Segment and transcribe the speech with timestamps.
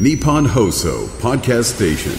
[0.00, 2.12] Nippon Hoso Podcast Station.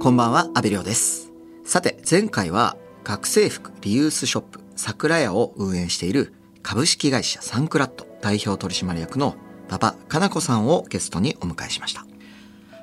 [0.00, 1.32] こんばんは、阿部亮です。
[1.64, 6.32] さて、前回は学生服リユースショップ桜屋を運営している
[6.62, 9.34] 株式会社サンクラット代表取締役の
[9.68, 12.06] 馬場かな子さんをゲストにお迎えしました。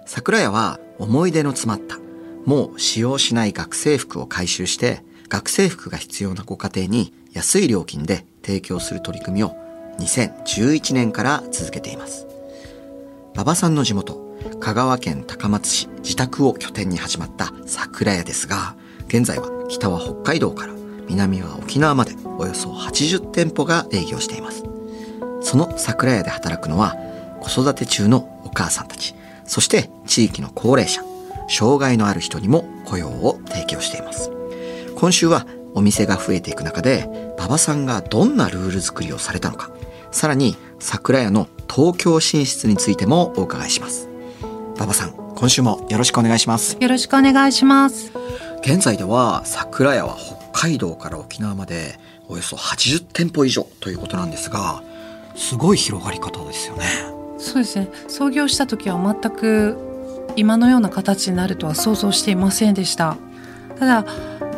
[0.06, 2.00] 桜屋は思い出の詰まった、
[2.46, 5.06] もう使用しない学生服を回収して、
[5.36, 9.54] 学生服が必要なご家庭に安い料金で提供する取り組みを
[10.00, 12.26] 2011年から続けています。
[13.34, 14.18] 馬場さんの地元、
[14.62, 18.78] 香川県高松市自宅を拠点に始まった桜屋ですが、
[19.10, 20.74] 現在は北は北海道から
[21.10, 24.64] 南は沖縄までおよそ80店舗が営業しています。
[25.42, 26.96] その桜屋で働くのは
[27.42, 31.02] 子育て中のお母さんたち、そして地域の高齢者、
[31.50, 34.35] 障害のある人にも雇用を提供しています。
[34.96, 39.70] 今週はお店が増えていく中で、馬場さんがどんなルール作りをされたのか、
[40.12, 44.08] さらに桜屋の東京進出についてもお伺いします。
[44.78, 46.78] 馬場さん、今週もよろしくお願いします。
[46.80, 48.12] よろしくお願いします。
[48.62, 54.82] 現在では桜屋は北海道から沖縄までおよそ80店舗以上ということなんですが、
[55.36, 56.86] すごい広がり方ですよね。
[57.38, 57.90] そうですね。
[58.08, 59.78] 創業した時は全く
[60.38, 63.18] 今のような形になるとは想像していませんでした。
[63.78, 64.06] ただ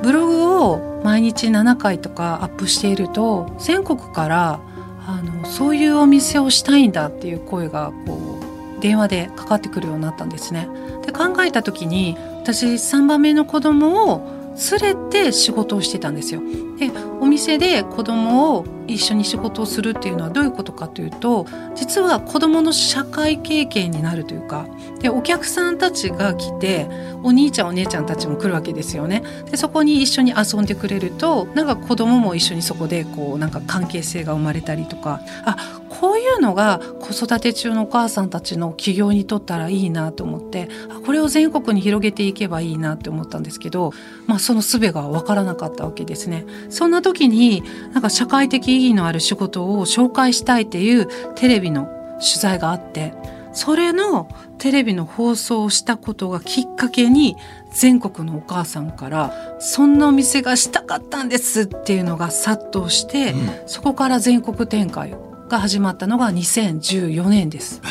[0.03, 4.59] ブログを毎日7回とかアップしていると全国から
[5.05, 8.39] あのそういうお店をしたいんだっていう声がこ
[8.77, 10.67] う電話でかかってくるようになったんですね。
[11.05, 14.37] で考えた時に私3番目の子供を
[14.81, 16.41] 連れて仕事をしてたんですよ。
[16.77, 24.65] でお店で子供を一緒に仕事をするっていうのはどういうことかというと実は子供の社会経験になるというか
[25.01, 26.87] でお客さんたちが来て
[27.23, 29.23] お兄ちゃんお姉ちゃんたちも来るわけですよね。
[29.51, 40.69] でそこに一緒に遊んでくれるとなんか子供も一緒にそこでこうなんか関係性が生まれたりとかあこういうのが子育て中のお母さんたちの起業にとったらいいなと思って
[41.05, 43.91] これを全国に広げていけばいいなって思ったんですけど、
[44.27, 46.45] まあ、その術が分からなかったわけですね。
[46.69, 47.63] そんな時に
[47.93, 51.85] なんか社会的意義のある仕事を紹介したいっていうテレビの
[52.19, 53.13] 取材があって
[53.53, 54.29] それの
[54.59, 57.35] テレビの放送をしたことがきっかけに
[57.71, 65.15] 全国のお母さんからそんなお店がしたかったんですっていうのが殺到して、うんそこから全国展開
[65.49, 67.81] が始まったのが2014年です。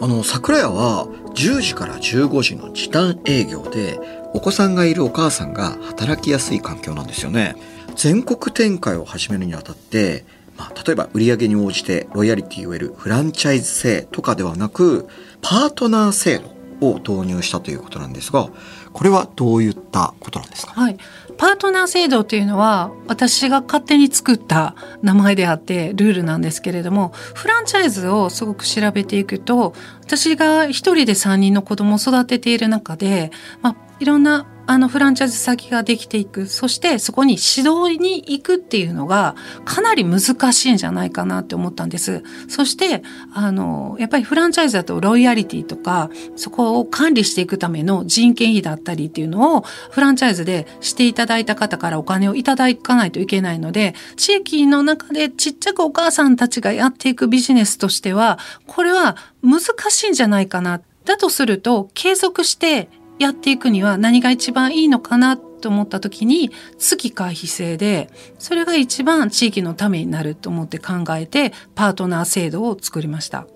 [0.00, 3.98] あの桜屋は10時から15時の時短営業で
[4.36, 7.56] お子さんがいるお母さんが働きやすい環境なんですよね
[7.96, 10.26] 全国展開を始めるにあたって、
[10.58, 15.08] まあ、例えば売上に応じてロイヤリティを得るフランチャイズ制とかではなく
[15.40, 18.50] パートナー制度を導入したということなんですが
[18.92, 20.72] これはどういったことなんですか？
[20.72, 20.98] はい。
[21.38, 33.30] パートナー制度というのは私が勝手に作った名前であってルールなんですけれどもフランチャイズをすごく調べていくと私が一人で3人の子供を育てている中で、
[33.60, 36.46] まあ、いろんなあのフランチャイズ先ができていく。
[36.46, 42.22] そしてそこに指導に行くっていうのがかなり難しいんじゃないかなって思ったんです。
[42.48, 43.02] そして
[43.32, 60.80] あのやっぱりフランチャイズだとロイヤリティとかそこを管理していくための人件費だったりっていうのをフランチャイズでしていただいた方からお金をいただかないといけないので地域の中でちっちゃくお母さんたちがやっていくビジネスとしてはこれは難しいんじゃないかな。
[61.06, 73.46] だとすると継続してやっていくには何が一番いいのかなと思った時に月会費制でそれが一番地域のためになると思って考えてパートナー制度を作りました。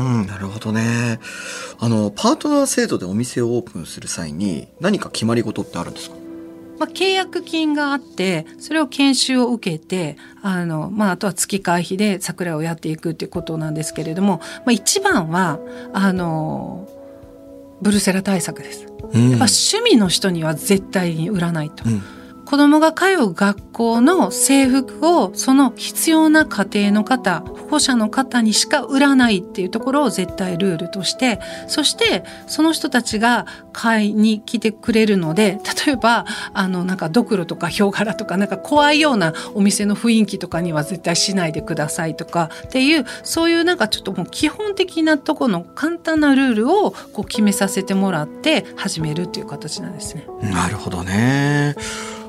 [0.00, 1.20] うん、なるほどね。
[1.78, 6.16] あの、パートナー制度でお店をオープンする際に何か決まり事ってあるんですか？
[6.76, 15.60] まあ、契約金があってそれを研修を受けてあの、まあ、あとは月会費で桜をやっていくっていうことなんですけれども、まあ、一番は
[15.92, 16.88] あの
[17.80, 18.86] ブルセラ対策です。
[19.12, 21.84] うんやっぱ趣味の人には絶対に売らないと。
[21.86, 22.02] うん
[22.54, 50.28] 子供が通う学校の制服をその必要な家庭の方保護者の方にしか売らないっていうところを絶対ルールとしてそしてその人たちが買いに来てくれるので例えばあのなんかドクロとかヒョウ柄とかなんか怖いようなお店の雰囲気とかには絶対しないでくださいとかっていうそういうなんかちょっともう基本的なとこの簡単なルールをこう決めさせてもらって始めるっていう形なんですね。
[50.40, 51.74] なるほどね。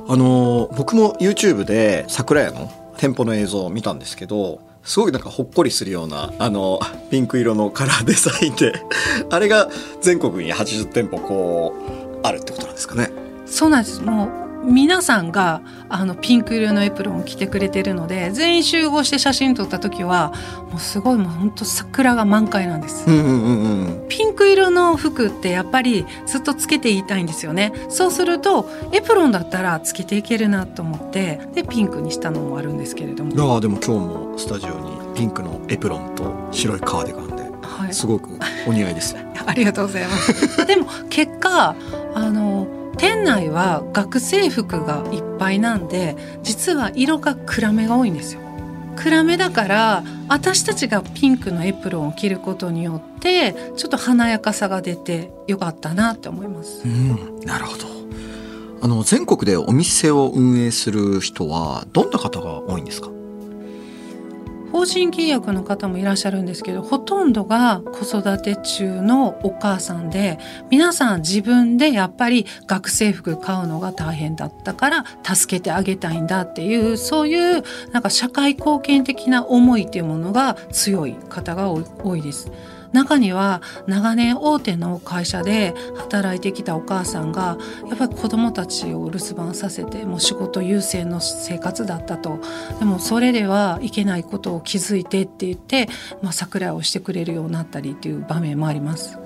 [0.07, 6.79] あの、僕も YouTube で桜屋の店舗の映像を見たんですけど、すごいなんかほっこりするような、あの、
[7.09, 8.73] ピンク色のカラーデザインで、
[9.31, 9.69] あれが
[10.01, 13.11] 全国に80店舗こう、あるってことなんですかね。
[13.47, 14.01] そうなんです。
[14.01, 20.33] もう皆さんがあのピンク色のエプロンを着てくれてるので全員集合して写真撮った時は
[20.71, 24.07] もうすごいもう本当桜が満開なんです、うんうんうんうん。
[24.09, 27.73] ピンク色の服ってやっぱりずっとつけていたいんですよね。
[27.89, 33.31] そうするとエプロンだったらつけていけるなと思ってでピンクにしたのもあるんですけれども。
[33.31, 37.93] いやーでも今日もスタジオにピンクのエプロンと白いカーディガンではい。
[37.93, 38.29] すごく
[38.67, 39.15] お似合いです。
[39.45, 40.65] ありがとうございます。
[40.65, 41.75] でも結果
[42.15, 48.41] あの店内は学生服がいっぱいなんで実は色が暗めが多いんですよ。
[48.95, 56.87] 暗めだから私たちがピンクのエプロンを着ることによってちょっと華やかさが出てよかったなって思いますう。
[56.87, 57.85] ん、なるほど。
[58.81, 63.09] あの全国でお店を運営する人はどんな方が多いんですか？
[64.71, 70.39] 法人契約の方もいらっしゃるんですけどほとんどが子育て中のお母さんで
[70.69, 82.51] 皆さん自分でやっぱり学生服買うのが大変だったから助けてあげたいんだっていうそういうなんか社会貢献的な思いっていうものが強い方が多い多いです。
[82.95, 87.57] 中には長年大手の会社で働いてきたお母さんが
[87.87, 92.39] やっぱり子供たちを留守番させてもう仕事優先の生活だったと。
[92.79, 95.89] でもそれではいけないことを気づいてって言って、
[96.21, 99.17] まあ、桜をしてくれるようになったりっていう場面もあります。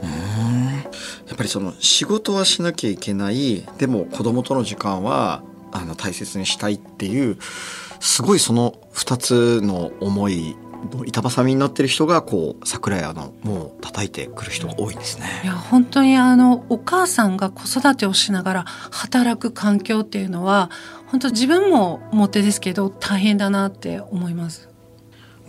[1.27, 3.63] やっぱりその仕事はしなきゃいけない。
[3.77, 7.37] でも子供との時間はあの大切にしたいっていう
[7.99, 10.55] すごいその2つの思い
[11.05, 15.41] 板挟みになってる人がこう桜屋のもう叩いてくる人が多いんですいね。
[15.45, 20.69] や本当にあのお母さんが子育てをしながら働く環境っていうのは
[21.07, 24.69] 本当自分ももてですけど大変だなって思います。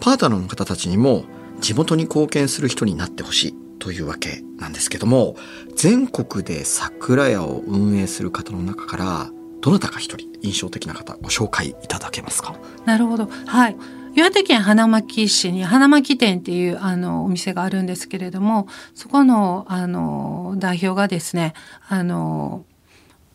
[0.00, 1.24] パートナーの方たちにも
[1.60, 5.36] 地元に貢献する人になってほしいというわけなんですけども
[5.76, 9.30] 全国で桜屋を運営する方の中から
[9.60, 12.54] どなたか一人印象的な方ご紹介いただけますか？
[12.86, 13.28] なるほど。
[13.46, 13.76] はい。
[14.14, 21.54] 岩手県花巻市に花巻店っていうあのお店があるんですけれども、そこのあの代表がですね、
[21.88, 22.64] あの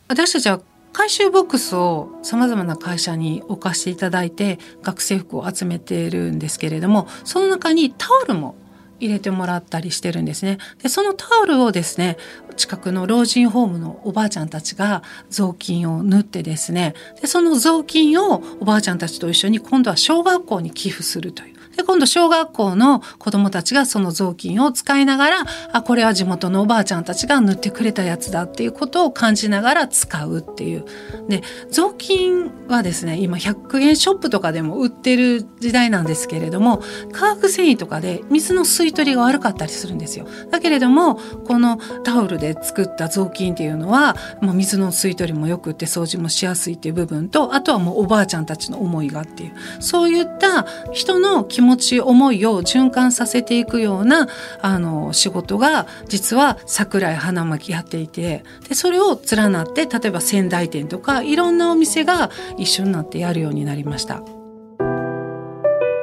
[0.08, 0.60] 私たちは
[0.92, 8.54] 回収ボックスをさまざまな会社に置かせていただいて学生服を集めているんですけれども、その中にタオルも
[9.00, 10.58] 入れてもらったりしてるんですね。
[10.82, 12.16] で、そのタオルをですね、
[12.56, 21.56] 近くの老人ホームのおばあちゃんたちが雑巾を縫ってですね、で、その雑巾をおばあちゃんたちと一緒に今度は小学校に寄付するという。
[21.76, 25.36] で、今度小学校の子供たちがその雑巾を使いながら、
[25.72, 30.84] あ、これは地元のおばあちゃんたちが塗ってくれたやつだっていうことを感じながら使うっていう。
[31.28, 36.82] で、雑巾はですね、今100円ショップとかでも売ってる時代なんですけれども、
[37.12, 40.26] 化学繊維とかで水の吸い取りが悪かったりするんですよ。
[40.50, 54.28] だけれども、このタオルで作った雑巾っていうのは、もう水の吸い取りも良くって掃除もしやすいっていう部分と、あとはもうおばあちゃんたちの思いがっていう、そういった人の気持持ち、思いを循環させていくような、
[54.62, 64.22] あの、仕事が、実は桜井花巻やっていて、で、それを連なって、例えば仙台店とか、いろんなお店が一緒になってやるようになりました。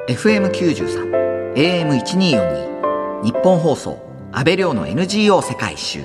[0.07, 3.97] FM93 AM1242 日本放送
[4.33, 5.99] 安倍亮の NGO 世界一周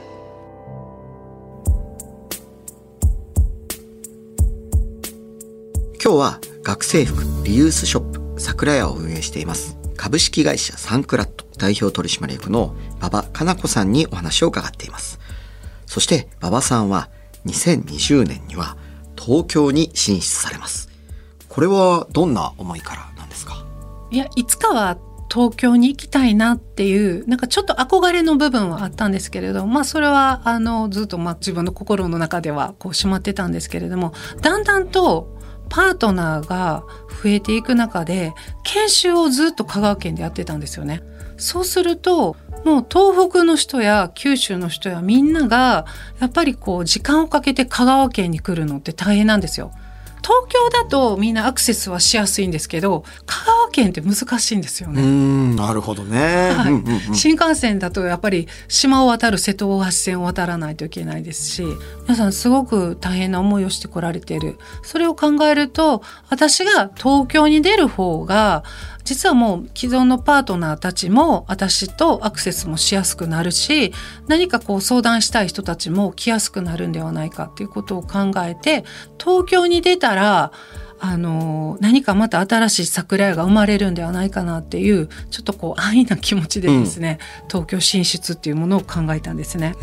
[6.01, 9.77] 今日は学生服リユースショップ桜屋を運営しています。
[9.97, 15.19] 株式会社サンクラット代表取締役の馬場かな子さんにお話を伺っています。
[15.87, 17.09] そして馬場さんは
[17.47, 18.77] 2020年には
[19.17, 20.89] 東京に進出されます。
[21.49, 23.65] これはどんな思いからなんですか？
[24.11, 24.99] いや、いつかは
[25.31, 35.38] 東京に行きたいなっていう、なんかちょっと憧れの部分はあったんですけれど、まあそれは、あの、ずっとまあ自分の心の中ではこうしまってたんですけれども、だんだんと
[35.69, 36.85] パートナーが
[37.23, 38.35] 増えていく中で、
[38.65, 41.03] 研修をずっと香川県でやってたんですよね。
[41.37, 45.87] そうすると、もう東北の人や九州の人やみんなが、
[46.21, 49.73] やっぱりこう時間をかけて香川県に来るのって大変なんですよ。
[50.23, 55.03] 東京だとみんなアクセスはしやすいんですけど香川県って難しいんですよね。
[55.03, 56.51] ん、なるほどね。
[56.51, 61.65] はいうんうんうん新幹線だとやっぱり島を渡る瀬戸大橋線を渡らないといけないですし
[62.03, 68.63] 皆さんすごく大変な思いをしてこられているそれを考えると私が東京に出る方が
[69.09, 73.95] 実はもう既存のパートナーたちも私とアクセスもしやすくなるし
[74.27, 78.85] 何かこう相談したい人たちも来やすくなるんではないかっていうことを考えて
[79.19, 80.53] 東京に出たら
[81.01, 89.75] あの何かまた新しい桜屋が生まれるんではないかなっていうちょっとこう安易な気持ちでですね、うん、東京進出っていうものを考えたんですね。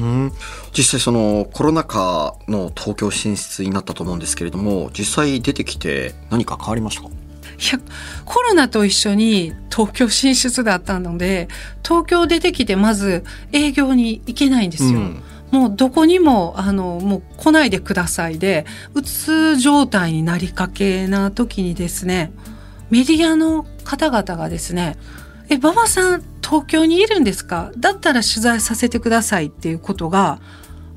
[0.00, 0.32] うん。
[0.76, 7.13] 実際そのコロナ禍の東京進出になったと思うんですけれども実際出てきて何か変わりましたか？
[7.58, 7.80] いや
[8.24, 11.48] コロナと一緒に東京進出だったので
[11.82, 14.98] 東京出てきてまず営業に行けないんですよ。
[15.00, 15.22] うん
[15.54, 22.32] もうどこにもあのもう来ないでくださいでうつ状態になりかけな時にですね
[22.90, 24.96] メディアの方々がですね
[25.48, 30.40] 「え馬場さん東京にいるんですかだったら取材させてください」っていうことが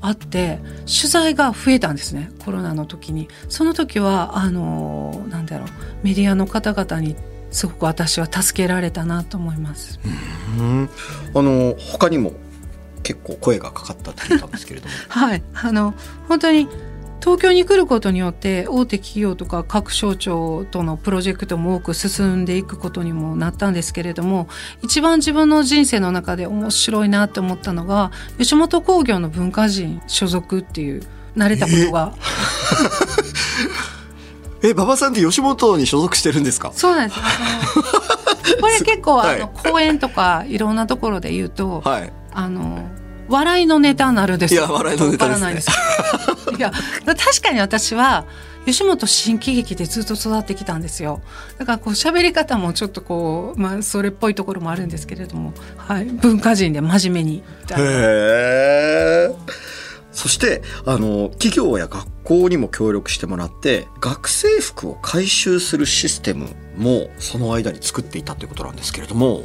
[0.00, 3.28] あって取材が増えたんですねコロナの時に。
[3.48, 5.68] その時はあのなんだろう
[6.02, 7.16] メディアの方々に
[7.50, 9.98] すごく私は助けられたなと思います。
[10.58, 10.90] うん。
[11.34, 12.32] あの他にも
[13.02, 14.92] 結構声がかかったって聞いたんですけれども。
[15.08, 15.42] はい。
[15.54, 15.94] あの
[16.28, 16.68] 本当に
[17.20, 24.48] 東京に来ることによって大手企業とか各省庁とのプロジェクトも多く進んでいくことにもなったんですけれども
[24.82, 31.02] 一番自分の人生の中で面白いなって思ったのが吉本興業の文化人所属っていう
[31.36, 32.14] 慣れたことが。
[34.62, 36.72] え 馬場さんって吉本に所属してるんですか？
[36.74, 37.20] そうなんです。
[38.60, 42.88] これ結構、 あの公演とかいろんなところで言うと、はい、あの
[43.28, 45.74] 笑いのネタなるですいや笑いのネタです、ね、
[46.58, 46.72] いや
[47.04, 48.24] 確かに私は
[48.66, 51.22] 吉本新喜劇でずっと育ってきたんですよ。
[51.58, 57.42] だからこう喋り方もちょっとこう、まあ、それっぽいところもあるんですけれども、はい、文化人で真面目に。
[57.70, 59.34] へえ。
[60.12, 69.44] そしてあの企業や学校にも協力してもらって学生服を回収するシステムもその間に作っていたということなんですけれども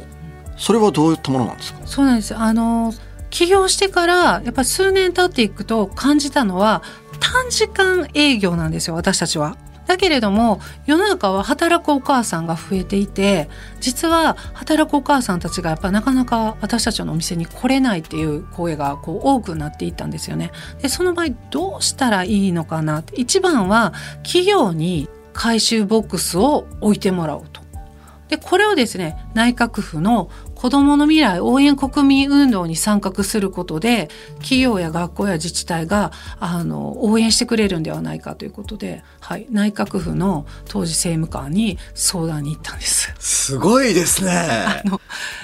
[0.56, 1.80] それはどういったものなんですか？
[1.86, 2.34] そうなんです。
[2.36, 2.92] あの
[3.30, 6.82] 起業してからやっぱ数年経っていくと感じたのは
[7.24, 9.56] 短時間営業なんですよ私たちは。
[9.86, 13.50] だけれども世の中は働くお母さんが増えていて
[13.80, 20.52] 実は働くお母さんたちがやっぱなかなか私たちのお店に来れないっていう声がこう多くなっていったんですよね。
[20.80, 27.63] でその場合どうしたらいいのかな一番は企業に回収ボックスを置いてもらおうと。
[28.28, 43.12] でこれをですね内閣府の子どもの未来応援国民運動に参画することで企業や学校や自治体があの応援してくれるんではないかということで、はい、内閣府の当時政務官に相談に行ったんです。
[43.18, 44.30] すごいですね。
[44.30, 45.00] あの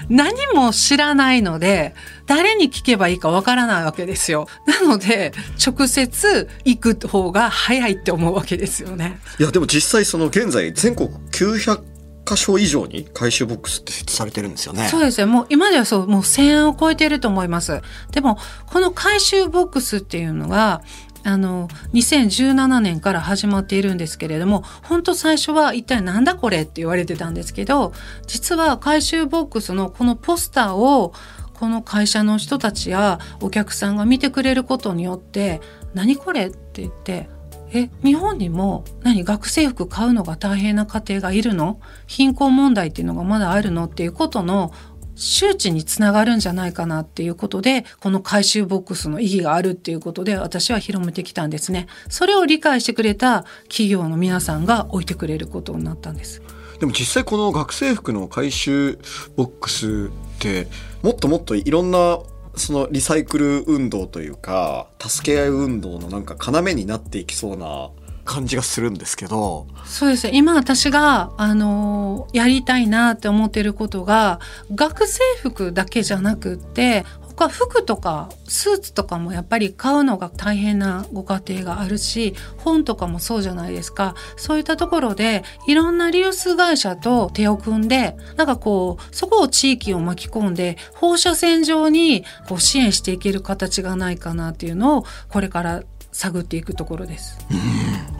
[0.09, 1.95] 何も知らないので
[2.27, 4.47] 誰に聞けばいいかわからないわけですよ。
[4.67, 5.33] なので
[5.65, 9.21] 直接行く方が早いって思うわけですよね。
[9.39, 11.90] いやでも実際その現在全国900
[12.31, 14.87] 箇所以上に回収ボックスって設置されてるんですよね。
[14.89, 15.27] そうですね。
[15.27, 17.83] もう今ではそう、もう1000円を超えていると思います。
[18.13, 20.83] でも、この回収ボックスっていうのが、
[21.25, 27.93] あの、2017年から始まっているんですけれども、本当最初は一体なんだこれって言われてたんですけど、
[28.27, 31.13] 実は回収ボックスのこのポスターを、
[31.55, 35.61] この会社の人たちやお客さんが見てくれることによって、
[35.93, 37.29] 何これって言って、
[37.73, 41.81] え日本にも何学生服買うのが大変な家庭がいるの？
[42.07, 44.73] 貧困問題っていうのがまだあるのっていうことの
[45.15, 51.87] 周知につながるんじゃないかなっていうことでこの回収ボックスの意義があるっていうことで私は広めてきたんですね。
[52.09, 56.43] それを理解してくれた企業の皆さんが置いてくれることになったんです。
[56.79, 58.99] でも実際この学生服の回収
[59.37, 60.67] ボックスって
[61.03, 62.19] もっともっといろんな
[62.61, 67.91] そのリサイクル運動というか助け合い運動のなんか要になっていきそうな
[68.25, 69.67] 感じがするんですけど。
[69.85, 70.27] そうです。
[70.27, 74.39] ね今私があのやりたいなって思ってることが
[74.75, 77.05] 学生服だけじゃなくって
[77.49, 95.83] 服とかスーツとかもやっぱり買うのが大変なご家庭があるし本とかもそうじゃないですかそういったところでいろんなリユース会社と手を組んでなんかこうそこを地域を巻き込んで放射線上にこう支援していける形がないかなっていうのをこれから
[96.13, 97.39] 探っていくところです。
[97.51, 97.57] うん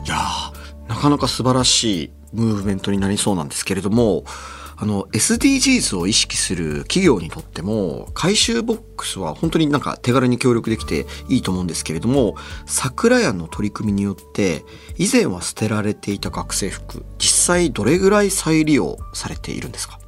[0.05, 0.17] いや
[0.87, 4.23] なかなか素晴らしいムーブメントになりそうなんですけれども
[4.81, 12.35] あの SDGs を意識する企業にとっても回収ボックスは本当になんか手軽に協力できていいと思うんですけれども
[12.65, 14.65] 桜屋の取り組みによって
[14.97, 20.00] 以前は捨てられていた学生服実際どれぐらい再利用されているんですか？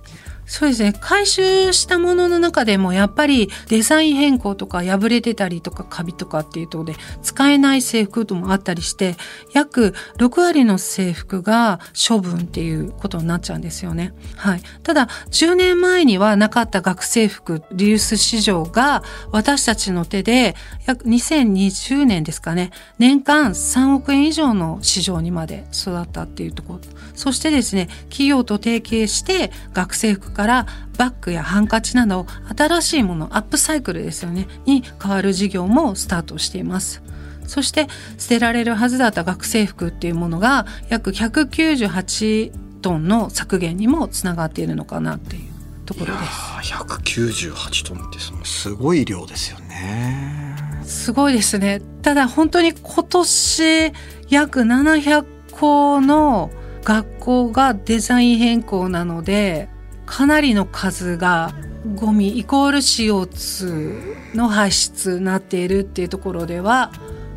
[0.45, 0.93] そうですね。
[0.99, 9.15] 回収したものの中でもやっぱりデザイン変更とか破れてたりとかカビとかっていうとで使えない制服ともあったりして
[9.53, 14.13] 約6割の制服が処分っていうことになっちゃうんですよね。
[14.35, 22.71] はい、ただ10年前にはなかった学生服リユース市場が私たちの手で約2020年ですかね。
[22.99, 26.79] 年間3億円以上の市場にまで育ったっていうところ。
[27.15, 32.25] そしてですね企業と提携して学生服からバッグやハンカチなど
[32.55, 34.47] 新しいものアップサイクルですよね。
[34.65, 37.01] に変わる事業もスタートしています。
[37.47, 37.87] そして
[38.17, 45.43] 捨てられるはずだった学生服っていうものが約198トンの削減にもつながっているのかなっていう
[45.85, 46.73] ところです。
[46.73, 50.57] 198トンってそのすごい量ですよね。
[50.85, 51.81] すごいですね。
[52.01, 53.91] ただ本当に今年
[54.29, 56.51] 約700校の
[56.83, 59.69] 学校がデザイン変更なので
[60.05, 61.53] かなりの数が
[61.95, 66.91] ゴミイコール CO2 の排出になっているっていうところでは、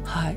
[0.04, 0.36] はい、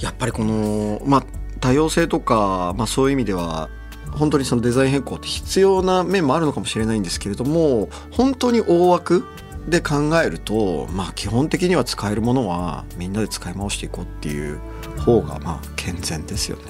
[0.00, 1.26] やっぱりこの、まあ、
[1.60, 3.68] 多様性とか、まあ、そういう意味では
[4.12, 9.24] 本当にそのデザイン変更って必要な面もあるのかもしれないんですけれども本当に大枠
[9.68, 9.94] で考
[10.24, 14.60] えると、まあ、基本的には使えるものはみんなで使い回していこうっていう
[15.00, 16.62] 方がまあ健全ですよね。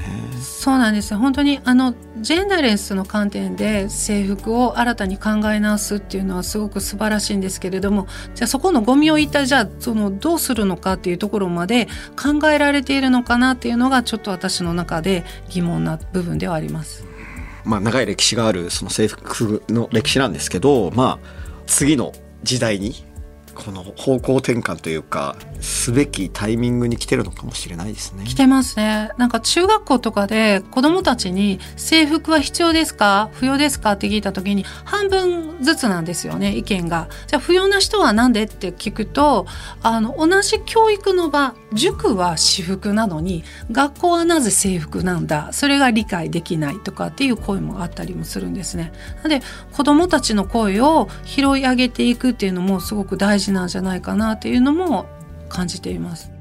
[0.42, 17.06] そうなんですよ本当にあのジェンダーレスの観点で制服を新たに考え直すっていうのはすごく素晴らしいんですけれどもじゃあそこのゴミを一体じゃあそのどうするのかっていうところまで考えられているのかなっていうのがちょっと私の中で疑問な部分ではあります。
[17.64, 21.28] まあ、長い歴史があるその制服の歴史なんですけど、まあ、
[21.66, 22.12] 次の
[22.44, 22.94] 時代に
[23.56, 28.25] この方向転換というかすべきタイミングに来てるのかもしれないですね。
[28.25, 29.10] 来てますね。
[29.16, 33.30] なんか中学校とかで子供たちに制服は必要ですか？
[33.32, 33.92] 不要ですか？
[33.92, 37.08] って聞いた時に半分ずつなんですよね意見が。
[37.26, 38.44] じゃあ不要な人は何で？
[38.44, 39.46] って聞くと
[39.82, 48.92] あの同じ教育の場塾は私服なのに学校はなぜ制服なんだそれが理解できないとかっていう声もあったりもするんですね。
[49.28, 49.42] で
[49.73, 55.06] 子どもたちの声を拾い上げていくっていうのもすごく大事なんじゃないかなっていうのも
[55.49, 56.36] 感じています。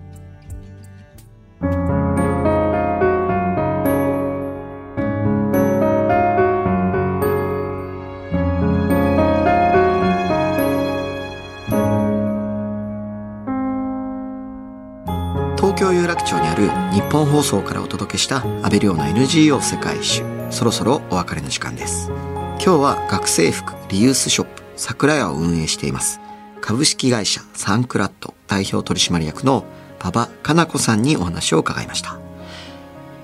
[15.86, 20.24] 京有楽町にある日本放送からお届けした安倍亮の NGO 世界一周。
[20.50, 22.10] そろそろお別れの時間です。
[22.10, 26.20] 今日は学生服リユースショップ桜屋を運営しています。
[26.60, 29.64] 株式会社サンクラット代表取締役の
[30.02, 32.18] 馬場かな子さんにお話を伺いました。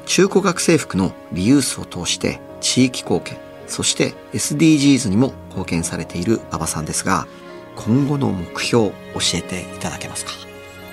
[0.06, 7.26] 中古学生服のリユースを通して地域貢献そして SDGs にも貢献されている馬場さんですが
[7.76, 8.95] 今後の目標教
[9.34, 10.32] えていただけますか？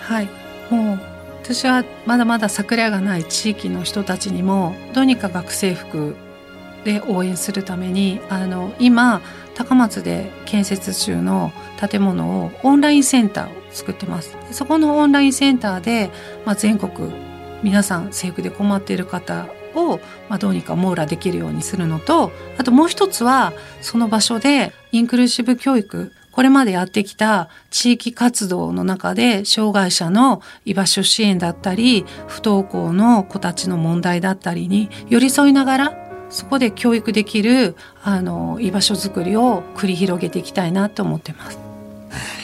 [0.00, 0.30] はい。
[0.70, 1.00] もう
[1.48, 6.14] 私はまだまだ桜がない地域の人たちにもどうにか学生服
[6.84, 9.22] で応援するためにあの今
[9.54, 14.36] 高松で建設中の建物をオンラインセンターを作ってます。
[14.50, 16.10] そこのオンラインセンターで、
[16.44, 17.10] まあ、全国
[17.62, 37.74] 皆さん制服で困っている方を、まあ、どうにか網羅できるようにするのとあともう一つはその場所でインクルーシブ教育これまでやってきた地域活動の中で障害者の居場所支援だったり不登校の子たちの問題だったりに寄り添いながらそこで教育できる
[38.04, 41.58] あの居場所づくりを繰り広げていきたいなと思ってます。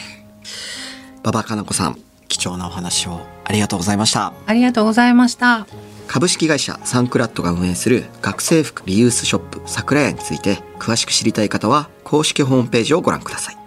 [1.22, 4.33] 馬場かな子さん、貴重なお話をありがとうございました。
[4.46, 5.68] ありがとうございました。
[6.09, 13.63] 株式会社サンクラットが運営する学生服リユースショップ桜屋について詳しく知りたい方は公式ホームページをご覧ください。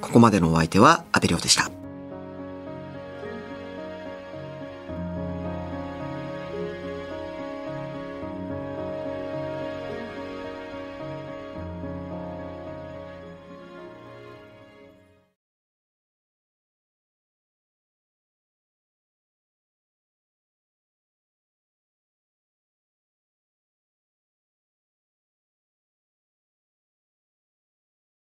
[0.00, 1.79] ここまでのお相手は阿部亮でした。